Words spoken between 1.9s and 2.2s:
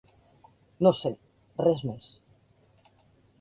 més.